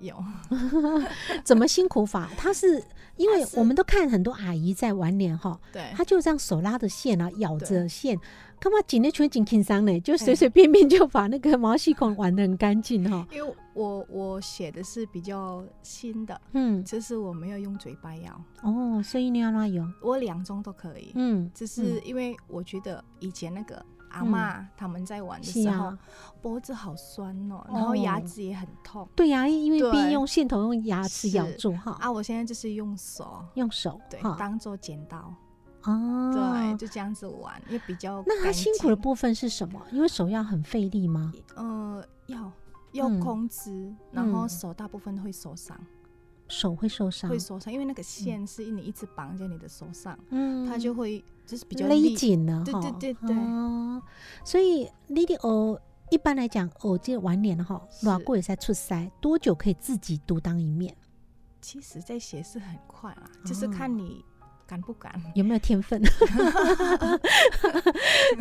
[0.00, 0.16] 有，
[1.44, 2.28] 怎么辛苦法？
[2.36, 2.82] 他是
[3.16, 8.18] 因为我们都看很多阿姨在玩脸哈，对，他就这样手拉着线啊，咬着线，
[8.60, 10.00] 干嘛紧的全紧轻伤呢？
[10.00, 13.26] 就随随便便就把那个毛细孔玩的很干净哈。
[13.32, 23.84] 因为我我写的是比较新的，嗯，就是我没有用嘴巴咬哦，所以你要乱用，我两种都可以，嗯，只是因为我觉得以前那个。
[24.10, 25.96] 阿妈他们在玩的时候，
[26.40, 29.08] 脖子好酸哦，然后牙齿也很痛。
[29.14, 31.96] 对呀，因为毕竟用线头用牙齿咬住哈。
[32.00, 35.34] 啊，我现在就是用手，用手对，当做剪刀。
[35.84, 38.22] 哦，对，就这样子玩，也比较。
[38.26, 39.80] 那他辛苦的部分是什么？
[39.92, 41.32] 因为手要很费力吗？
[41.54, 42.50] 呃，要
[42.92, 45.78] 要控制，然后手大部分会受伤。
[46.48, 53.36] 手会受伤，会受伤，因为那个线是你一直绑在你的手上，嗯，它就会就是比较勒紧了，对对对对。
[54.44, 55.80] 所以你的哦，
[56.10, 60.96] 一般来讲，哦，这晚年哈，软过也在出塞，多久可以自己独当一面？
[61.60, 64.24] 其实，在写是很快啊，就是看你
[64.68, 65.10] 敢不敢？
[65.34, 65.98] 有没有天分？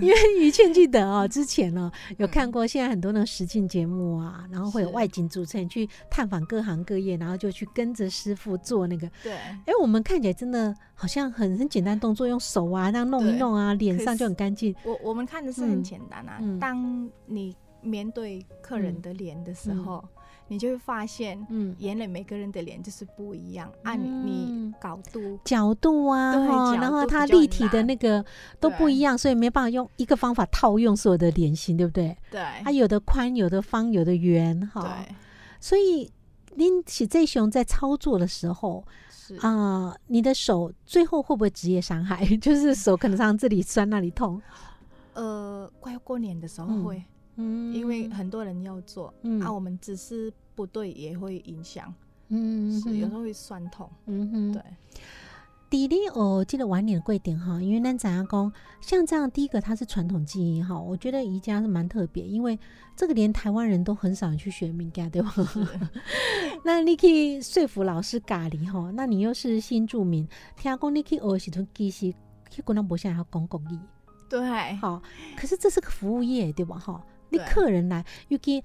[0.01, 9.09] 因为于倩记得哦，之前呢有看过，现在很多那个实境节目啊，然后会有外景主持人去探访各行各业，然后就去跟着师傅做那个。
[9.23, 9.31] 对。
[9.33, 14.75] 哎，我们看起来真的好像很很简单动作，用手啊那样弄一弄啊，脸上就很干净。
[14.83, 20.03] 我我们看的是很简单啊，当你面对客人的脸的时候。
[20.49, 28.23] 你就会发现，嗯，原来每个人的脸就是不一样，按你角度、角度啊，然后它立体的那个
[28.59, 32.15] 都不一样，所以没办法用一个方法套用所有的脸型，对不对？
[32.31, 35.05] 对，它有的宽，有的方，有的圆，哈。
[35.59, 36.11] 所以
[36.55, 38.83] 拎起这熊在操作的时候，
[39.41, 42.25] 啊，你的手最后会不会职业伤害？
[42.37, 44.41] 就是手可能上这里酸那里痛。
[45.13, 46.97] 呃，快要过年的时候会。
[46.97, 47.03] 嗯，
[47.37, 51.93] 因为很多人要做，嗯，啊，我们只是不对也会影响，
[52.29, 54.61] 嗯，是有时候会酸痛，嗯哼，对。
[55.69, 62.57] 弟弟，我记得晚点的贵点哈，因为那咱阿公像这样，第一个它是传统技艺哈，我觉得瑜伽是蛮特别，因为
[62.95, 65.33] 这个连台湾人都很少去学瑜伽，对吧？
[66.63, 72.13] 那你可以说服老师咖喱哈，那你又是新住民，听讲你去学时阵其实
[72.49, 73.77] 去跟人博想要讲国语，
[74.29, 75.01] 对，好，
[75.35, 76.79] 可是这是个服务业，对吧？
[76.79, 77.03] 哈。
[77.29, 78.63] 你客人来，又给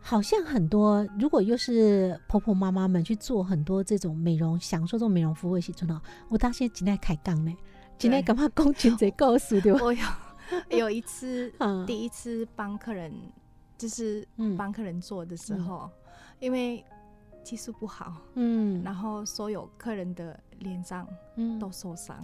[0.00, 7.56] 好像很多，如果又是婆婆妈妈们去做很多这种美容，享受这种美容服务的时候，我当时今天开杠呢，
[7.98, 9.80] 今天干嘛工钱在告诉对吧？
[9.82, 10.04] 我有
[10.70, 11.52] 有一次，
[11.86, 13.12] 第一次帮客人，
[13.78, 14.26] 就是
[14.58, 15.88] 帮客人做的时候，
[16.40, 16.84] 因为
[17.44, 21.06] 技术不好，嗯，然后所有客人的脸上
[21.60, 22.20] 都受伤。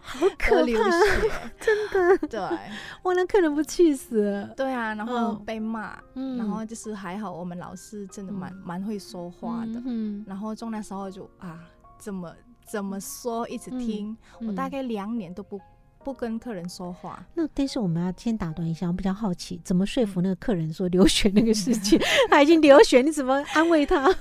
[0.00, 0.90] 好可怕，
[1.60, 2.18] 真的。
[2.28, 2.40] 对，
[3.02, 4.48] 我那客人不气死。
[4.56, 9.82] 对啊，然后被骂，然后就是还好，我们老师真的蛮蛮会说话的。
[9.84, 11.58] 嗯，然后从那时候就啊，
[11.98, 12.32] 怎么
[12.66, 14.16] 怎么说，一直听。
[14.46, 15.60] 我大概两年都不。
[16.04, 21.98] 不跟客人说话，那但是我们要先打断一下，我比较好奇，怎么说服那个客人说流血那个事情？
[22.28, 24.12] 他已经流血，你怎么安慰他？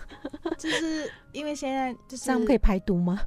[0.57, 3.19] 就是因为现在就是这样可以排毒吗？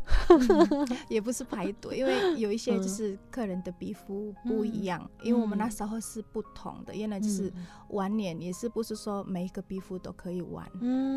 [1.08, 7.52] 也不是排毒，因为有一些就是客人的皮肤不一样，因为我们那时候是不同的，原来就是
[7.88, 10.64] 晚年也是不是说每一个皮肤都可以玩，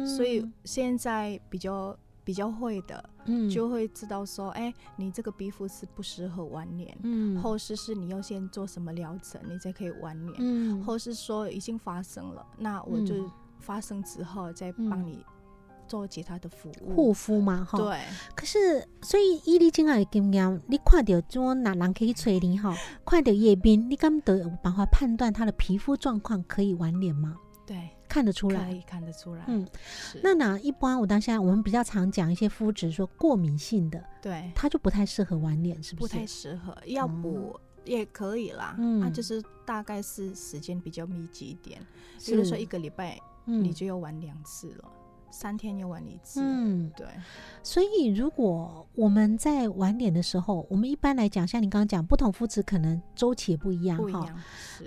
[0.06, 1.98] 所以现在比较。
[2.28, 15.24] 比较会的，嗯，就会知道说，哎，你这个皮肤是不适合晚年，嗯，或是是你要先做什么疗程，你才可以晚年，嗯，或是说已经发生了，那我就发生之后再帮你
[15.88, 17.98] 做其他的服务，护肤嘛，哈，对。
[18.36, 27.38] 可是，所以以你今下的经验，你看到种哪人可以催你哈，看到叶斌，你敢得有办法判断他的皮肤状况可以晚年吗？
[27.66, 27.92] 对。
[28.08, 29.44] 看得出来，可以看得出来。
[29.48, 29.68] 嗯，
[30.24, 36.14] 那哪一般我当下我们比较常讲一些肤质，说过敏性的，对，它就不太适合晚脸，是不是？
[36.14, 38.76] 不太适合，要补也可以啦。
[38.80, 41.80] 嗯，那就是大概是时间比较密集一点，
[42.26, 44.90] 比如说一个礼拜，你就要玩两次了，
[45.30, 46.42] 三天要玩一次。
[46.44, 47.06] 嗯，对。
[47.62, 54.34] 所以如果我们在晚脸的时候，我们一般来讲，像你刚刚讲，不同肤质可能周期也不一样哈。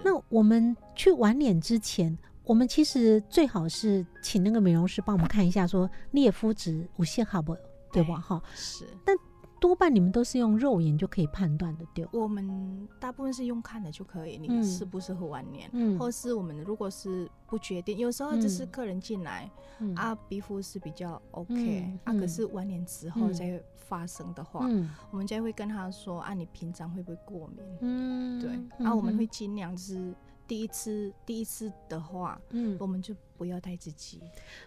[0.02, 2.18] 那我们去晚脸之前。
[2.50, 7.56] 我们其实最好是请那个美容师帮我们看一下，说你的肤质无限好不？
[7.92, 8.18] 对吧？
[8.18, 8.84] 哈，是。
[9.04, 9.16] 但
[9.60, 19.48] 多半你们都是用肉眼就可以判断的，对我们大部分是用看的就可以，你适不适合晚年，嗯，或是我们如果是不决定，有时候就是客人进来
[19.94, 24.68] 啊，皮肤是比较 OK 啊，可是晚年之后再发生的话，
[25.12, 27.64] 我们就会跟他说啊，你平常会不会过敏？
[27.82, 30.12] 嗯，对，啊，我们会尽量就是。
[30.50, 34.20] 第一次，第一次的话，嗯，我们就不要太自己。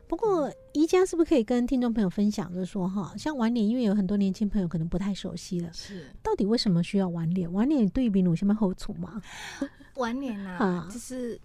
[0.08, 7.52] 不过，宜家是不是可以跟听众朋友分享，就是说，哈，像晚脸，因为有很多年轻朋友可能不太熟悉了，是到底为什么需要晚脸？
[7.52, 9.22] 晚脸对于比乳腺么好处吗？
[9.96, 11.38] 晚脸啊， 就是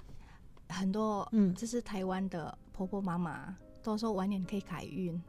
[0.68, 5.20] 很多，嗯，就是台湾的婆婆妈妈都说晚脸可以改运。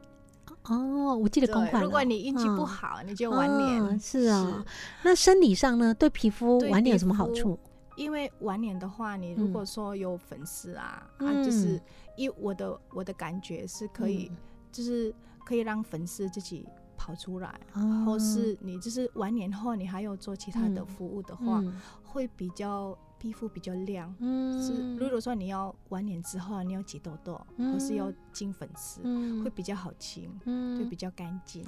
[0.64, 1.82] 哦，我记得公款。
[1.82, 3.98] 如果你运气不好，你就晚脸。
[3.98, 4.64] 是啊，
[5.02, 7.58] 那生理上呢，对皮肤晚脸有什么好处？
[8.00, 11.78] 因为晚年的话，你如果说有粉丝啊，啊，就是
[12.16, 14.32] 一我的我的感觉是可以，
[14.72, 17.60] 就是可以让粉丝自己跑出来，
[18.06, 21.62] 或是你就是晚年后你还有做其他的服务的话，
[22.02, 24.14] 会比较皮肤比较亮。
[24.20, 29.02] 嗯，是如果说你要晚年之后你要挤痘痘，或是要进粉丝，
[29.44, 30.30] 会比较好清，
[30.78, 31.62] 就比较干净。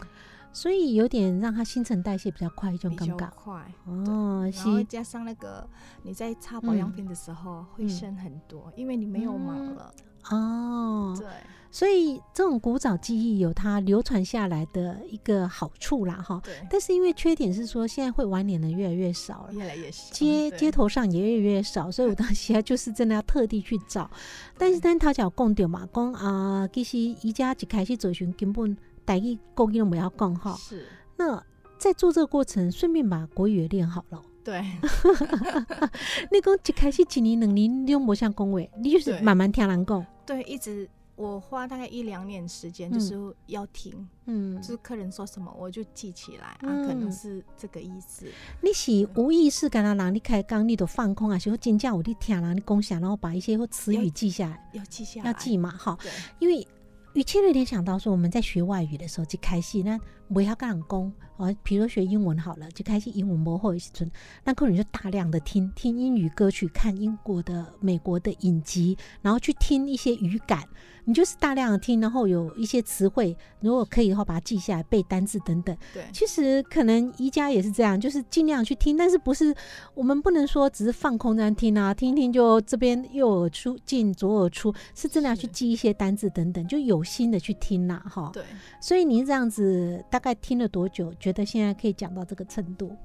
[0.53, 3.55] 所以有点让它新陈代谢比较快，就比较快
[3.87, 4.51] 哦。
[4.53, 5.67] 然后加上那个
[6.03, 9.95] 你在擦保养品的时候会剩很多，因为你没有毛了
[10.31, 11.17] 哦。
[11.19, 11.27] 对。
[11.75, 16.39] 所以这种古早技艺有它流传下来的一个好处啦，哈。
[16.45, 16.55] 对。
[16.71, 20.13] 但是因为缺点是说，现在会玩脸的越来越少了，越来越少。
[20.13, 24.11] 街街头上也越来越少，所以我当时就是真的要特地去找。
[24.59, 28.77] 但是咱头脚讲到嘛，讲啊，其实宜家一开始做寻根本
[29.07, 30.55] 台语国语都不要讲哈。
[30.59, 30.87] 是。
[31.17, 31.43] 那
[31.79, 34.23] 在做这个过程，顺便把国语也练好了。
[34.45, 34.61] 对。
[36.31, 40.07] 你讲一开始一年两年你都无想讲话，你就是慢慢听人讲。
[40.27, 40.89] 对，一直。
[41.15, 43.15] 我花大概一两年时间，就是
[43.47, 48.27] 要听，嗯，就是客人说什么，我就记起来啊，可能是这个意思。
[48.63, 55.97] 你是无意识跟他让你开讲，你都放空啊，是真正有你听人，你共享，然后把一些词语记下来，要记下，要记嘛，哈。
[56.39, 56.67] 因为
[57.15, 59.99] 语气有联想到说，我们在学外语的时候去开戏，那
[60.33, 61.13] 不要跟人讲。
[61.39, 64.09] 哦，比如学英文好了，就开始英文模或者是准，
[64.45, 70.63] 那可能就大量的听听英语歌曲，看英国的、美国的影集，然后去听一些语感。
[71.05, 75.77] 你就是大量的听，然后有一些词汇，如果可以的话，把它记下来，背单字等等。
[75.93, 79.53] 对，其实可能宜家也是这样，就是尽量去听，但是不是
[79.95, 88.31] 我们不能说只是放空这样听啊，听一听就这边右耳出进，左耳出，是真的要去记一些单字等等，就有心的去听呐，哈。
[88.33, 88.45] 对。
[88.81, 91.13] 所以您这样子大概听了多久？
[91.19, 92.97] 觉得现在可以讲到这个程度？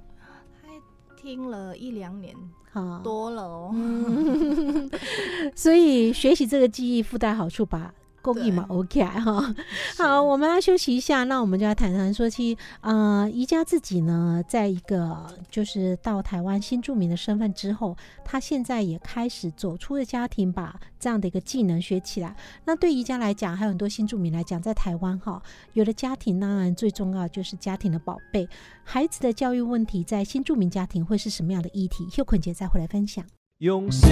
[0.61, 0.70] 还
[1.20, 2.36] 听了一两年。
[3.03, 3.74] 多了哦，
[5.57, 7.91] 所以学习这个记忆附带好处吧。
[8.34, 9.55] 公益嘛，OK 哈。
[9.97, 22.36] 好，我们要休息一下，那我们就要谈谈说起，呃，宜家自己呢，在一个就是到台湾新住民的身份之后，他现在也开始走出了家庭，把这样的一个技能学起来。
[22.65, 28.47] 那对宜家来讲，还有很多新住民来讲，在台湾哈，有的家庭，当然最重要就是家庭的宝贝，
[28.84, 32.07] 孩子的教育问题，在新住民家庭会是什么样的议题？
[32.11, 33.23] 秀坤姐再回来分享。
[33.59, 34.07] 用心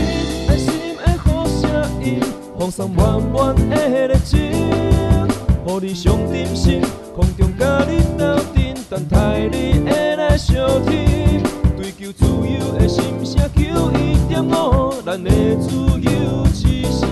[0.49, 1.04] 爱心的好
[1.61, 1.69] 声
[2.03, 2.19] 音，
[2.57, 6.81] 放送满满的热情，予你上点心，
[7.15, 11.41] 空中甲你斗阵，等待你会来相听。
[11.77, 15.29] 追求自由的心声，求一点五，咱的
[15.59, 15.69] 自
[16.01, 17.09] 由之声。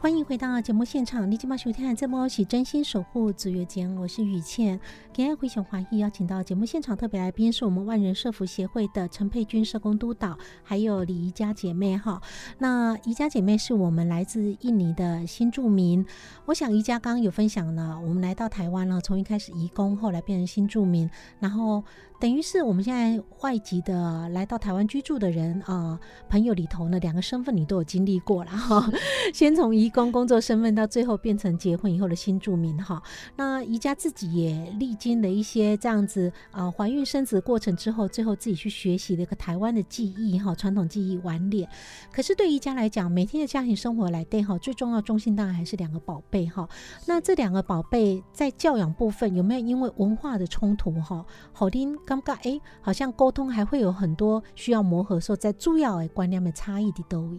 [0.00, 4.80] 欢迎回到节目现场，你今晚收听的节目是真心守护紫月间，我是雨倩。
[5.12, 12.18] 今天回想华裔邀请到节目现场特别来宾是我们万人社福协会的陈佩君社工督导，还有李宜家姐妹哈。
[12.56, 16.06] 那宜家姐妹是我们来自印尼的新住民，
[16.46, 21.84] 我想宜家刚刚有分享了，我们来到台湾了，从一开始移工，后来变成新住民，然后。
[22.20, 25.98] 等于是我们现在外籍的来到台湾居住的人啊，
[26.28, 28.92] 朋友里头呢，两个身份你都有经历过了哈。
[29.32, 33.02] 先从移工工作身份，到最后变成结婚以后的新住民哈。
[33.36, 41.66] 那宜家自己也历经了一些这样子啊，怀孕生子过程之后，最后自己去学习了一个台湾的技艺哈，传统技艺玩脸。
[42.12, 46.68] 可是对宜家来讲，每天的家庭生活来对哈，最重要中心当然还是两个宝贝哈。
[47.06, 51.96] 那这两个宝贝在教养部分有没有因为文化的冲突哈，好听？
[52.10, 57.38] 尴尬哎，好像沟通还会有很多需要磨合，说在主要的观念的差异的都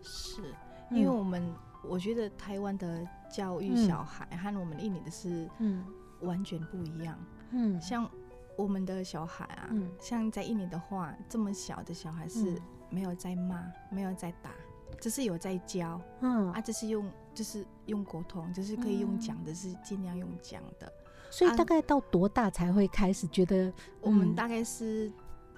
[0.00, 0.42] 是，
[0.90, 1.42] 因为我们
[1.84, 5.84] 我觉得台湾的教育小孩和我们印尼的是嗯。
[6.22, 7.18] 完全不一样。
[7.50, 8.06] 嗯，像
[8.54, 14.50] 我们的小孩啊，像在印尼的话，这么小的小孩是没有在骂，没有在打，
[15.00, 15.98] 只是有在教。
[16.20, 16.52] 嗯。
[16.52, 20.92] 啊，这是用就是用沟通，就是可以用讲的，是尽量用讲的。
[21.30, 23.72] 所以大概到多大才会开始觉得？
[24.00, 25.10] 我们大概是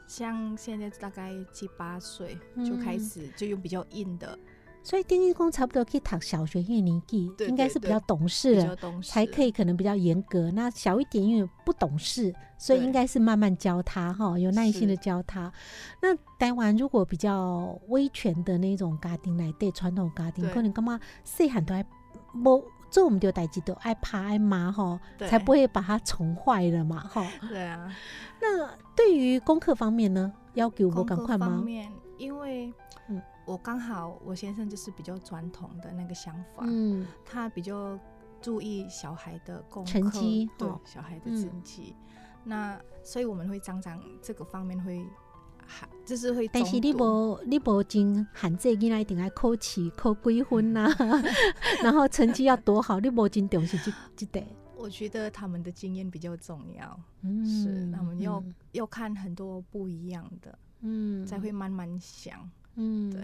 [0.07, 4.39] 像现在大概七八岁就开始就用比较硬的。
[4.85, 10.51] 所以丁义工差不多可以读小学一年级，应该是比较懂事了，才可以可能比较严格。
[10.51, 15.53] 那小一点因为不懂事，所以应该是慢慢教他哈，有耐心的教他。
[16.01, 21.87] 那台湾如果比较威权的那种家庭来对传统家庭，可能干嘛细汉都还
[22.43, 22.65] 不。
[22.93, 27.27] 做我们就代志都爱怕爱骂哈，才不会把它宠坏了嘛哈。
[27.49, 27.93] 对啊。
[28.41, 31.47] 那对于功课方面呢，要给我赶快吗？
[31.47, 32.73] 方面，因为
[33.09, 37.99] 嗯，我刚好我先生就是比较传统的那个想法，嗯，他比较
[38.41, 41.97] 注意小孩的功成绩，对小孩的成绩。
[42.45, 45.03] 那所以我们会常常这个方面会。
[46.05, 50.93] 就是会，但是你无你无真限制囡仔一定爱考试考几分呐，
[51.83, 54.47] 然后成绩要多好，你无真重视这这点。
[54.77, 58.43] 我觉得他们的经验比较重要，嗯，是他们要
[58.73, 63.23] 要看很多不一样的，嗯，才会慢慢想，嗯，对。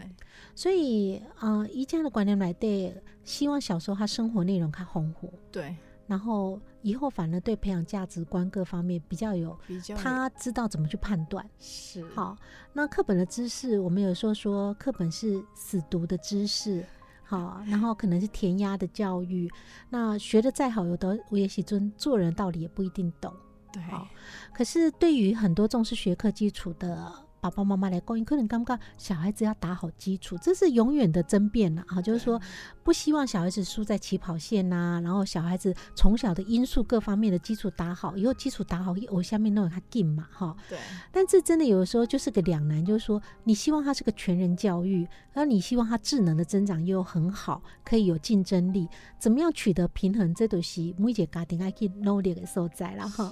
[0.55, 2.95] 所以啊，宜家的观念来对，
[3.25, 5.75] 希望小时候他生活内容较丰富，对。
[6.09, 9.57] 然后以后反而对培养价值观各方面比较有，
[9.95, 11.49] 他知道怎么去判断。
[11.61, 12.37] 是好，
[12.73, 16.85] 那课本的知识，我们有时候说课本是死读的知识，
[17.23, 19.49] 好，然后可能是填鸭的教育，
[19.89, 23.33] 那学的再好，有的我也许尊做人道理也不一定懂。
[23.73, 23.83] 对，
[24.53, 27.13] 可是对于很多重视学科基础的。
[27.41, 32.03] 爸爸妈妈来供应，可能刚刚小孩子要打好基础，这是永远的争辩了啊！
[32.03, 32.41] 就是说，
[32.83, 40.57] 不希望小孩子输在起跑线呐，然后小孩子从小的因素各方面的基础打好，以后基础打好，我下面弄他进嘛哈。
[40.69, 40.79] 对。
[41.13, 50.35] 但这真的有的时候就是个两难，就是说，你希望他是个全人教育，而你希望他智能的增长又很好，可以有竞争力，怎么样取得平衡？
[50.35, 53.31] 这都是每姐家庭爱去努力的所在了哈。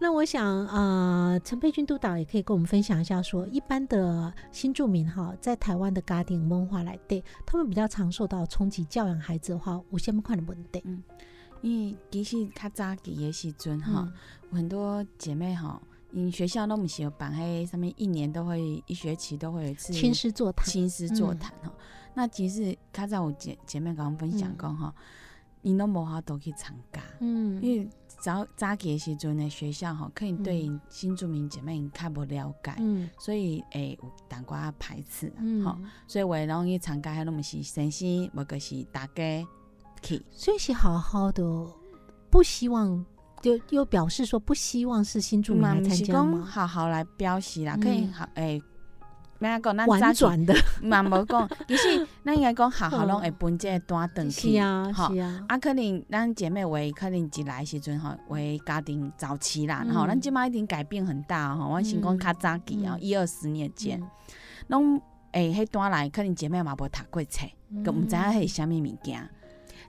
[0.00, 3.43] 那我想，呃，陈佩君督导也可以跟我们分享一下说。
[3.46, 8.84] 一般的新住民哈，在台湾的家庭文化来对，他们比较常受到冲击。
[8.84, 10.82] 教养孩子的话，有什么款的问题？
[10.84, 11.02] 嗯，
[11.62, 14.12] 因为其实较早期的时阵哈，
[14.50, 15.80] 很多姐妹哈，
[16.12, 21.72] 因学校都唔是有办迄上面一年都会一学期都会有一次亲师座谈，亲师座谈哈。
[22.14, 24.94] 那其实较早有姐姐妹跟我分享讲哈，
[25.62, 27.88] 因都无法度去参加，嗯，因为。
[28.24, 32.74] 早早期时阵的学校吼，可能对新住民姐妹较无了解，
[33.18, 35.30] 所以会有淡寡排斥，
[35.62, 39.46] 吼，所以我容易参加迄拢毋是先生，无个是大家
[40.00, 41.44] 去，所以是好好的，
[42.30, 43.04] 不希望
[43.42, 46.48] 就又表示说不希望是新住民来参加吗？
[46.50, 48.58] 好好来表示啦，可以好诶。
[49.44, 49.76] 咩讲？
[49.76, 51.48] 咱婉转的，嘛无讲。
[51.68, 55.44] 其实 咱应该讲，好好拢会分这单等去，是啊，是啊。
[55.48, 61.68] 啊，可能咱姐妹为可能一来时阵吼，为家庭早期啦，吼，咱即摆一定改变很大吼。
[61.68, 64.02] 我先讲较早期啊，一二十年前，
[64.68, 65.00] 拢
[65.32, 67.46] 诶，迄单来可能姐妹嘛无读过册，
[67.84, 69.28] 佮毋知影迄是虾米物件。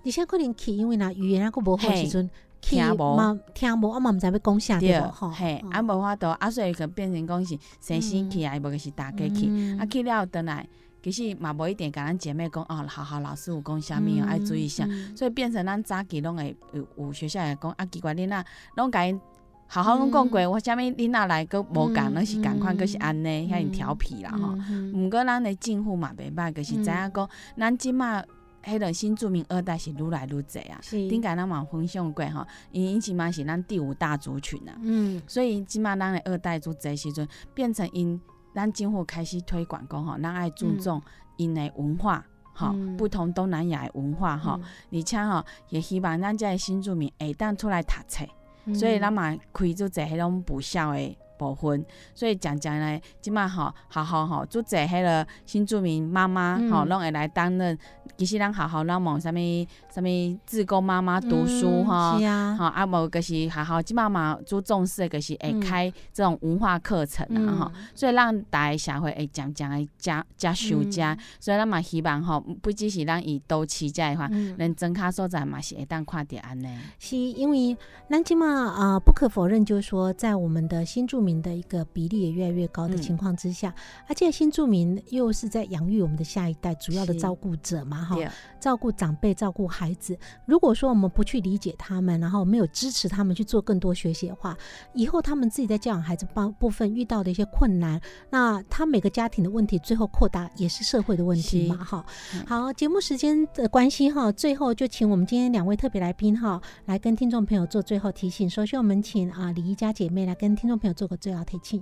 [0.04, 2.30] 而且可能去，因为呐语言啊个无好时阵。
[2.66, 10.68] 听无，听无，我嘛毋知要讲啥对无吼，嘿，啊无法度，啊所以就变成讲是先生去啊，无个是大家去，啊去了倒来，
[11.04, 18.44] 其实嘛无一定，甲咱姐妹讲哦，好好老师有讲啥物哦，爱注意一下，所以变成咱早期拢会有有学校会讲啊，奇怪恁啊，
[18.76, 19.22] 拢甲因
[19.68, 24.56] 好好拢讲过，我啥物恁啊来个无共，那是共款，个是安尼，遐调皮啦吼，
[24.94, 28.24] 毋过咱的政府嘛袂歹，就是知影讲咱即马。
[28.66, 38.20] 迄个新住民二代是愈来愈济啊，顶解咱嘛分享过吼，因因即嘛是咱第五大族群啊，嗯，所以即嘛咱的二代族济时阵，变成因
[38.56, 41.00] 咱政府开始推广讲吼，咱爱注重
[41.38, 44.60] 因的文化，吼，不同东南亚的文化吼，
[44.92, 48.26] 而且吼也希望咱这新住民会当出来读册，
[48.74, 51.18] 所以咱嘛开做济迄种补校的。
[51.38, 57.78] 部分，所以讲讲呢，即马吼好好吼，做者迄个新住民妈妈吼，拢会来担任。
[58.18, 59.36] 其实咱好好咱往啥物
[59.90, 62.18] 啥物自贡妈妈读书哈，
[62.58, 62.86] 好啊。
[62.86, 76.68] 无就是好好即妈嘛做重视，就是会开这种文化课程啊吼，所以让大家社会会讲讲诶加加修加，所以咱嘛希望吼，不只是咱以都市遮的话，咱增卡所在嘛是会当看着安尼。
[77.00, 77.76] 是因为
[78.10, 83.74] 咱即嘛啊，不可否认，就是说在我们的新住民的一个比例也越来越高的情况之下，
[84.08, 88.16] 而且新住民又是在养育我们的下一代主要的照顾者嘛，哈，
[88.60, 90.16] 照顾长辈、照顾孩子。
[90.46, 94.56] 如果说我们不去理解他们，然后没有支持他们去做更多学习的话，
[94.94, 98.00] 以后他们自己在教养孩子方部分遇到的一些困难，
[98.30, 102.06] 那他每个家庭的问题最后扩大也是社会的问题嘛，哈。
[102.48, 108.48] 好，节目时间的关系哈，最后就请我们今天两位特别来宾哈，来跟听众朋友做最后提醒。
[108.48, 111.16] 首先，我们请啊李一家姐妹来跟听众朋友做个。
[111.26, 111.82] 最后提醒，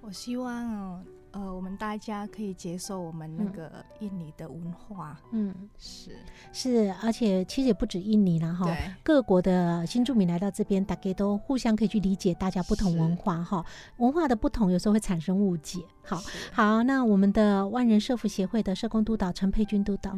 [0.00, 1.04] 我希望
[1.36, 5.20] 呃，我们大家可以接受我们那个印尼的文化。
[5.32, 6.16] 嗯，是。
[6.50, 13.62] 是，而且其实也不止印尼了哈，各国的新住民来到这边，大家都互相可以去理解大家不同文化哈，
[13.98, 15.80] 文化的不同有时候会产生误解。
[16.02, 16.22] 好，
[16.52, 20.16] 好，那我们的万人社福协会的社工督导陈佩君督导，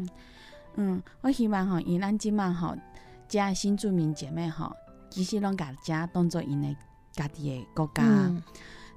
[0.76, 2.76] 嗯，我希望哈，以咱今曼哈，
[3.26, 4.72] 加新住民姐妹哈，
[5.10, 6.76] 其实拢家家当做因的。
[7.10, 8.04] 家己的国家，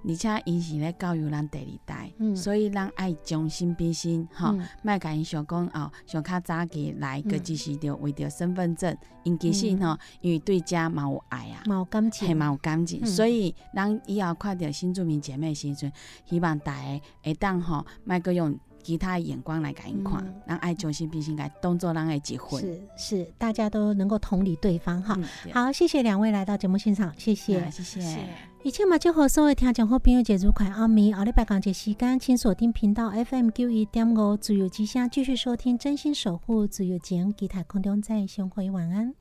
[0.07, 15.91] 而且因是咧教育咱第二代，所以咱爱将心比心，吼，莫甲因想讲哦，想较早起来个只是着为着身份证，因其实吼，因为对家嘛有爱啊，嘛有感情，系嘛有感情，所以咱以后看着新住民姐妹时阵，
[16.25, 18.57] 希望大家会当吼，莫个用。
[18.83, 25.15] 其他眼光来看一看，让爱将心比心来动作，让爱结婚是是，大家都能够同理对方哈。
[25.53, 27.69] 好，谢谢两位来到节目现场，谢谢。
[27.69, 28.50] 谢谢。
[28.63, 39.15] 一切嘛，就和所有听众好朋友节如快阿弥，奥利拜港节时间，请锁定频道 FM 九一点五，自由之声继续收听真心守护自由节，吉他空中再相会，晚安。